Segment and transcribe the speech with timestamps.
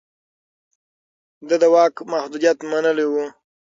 [1.47, 3.15] ده د واک محدوديت منلی و.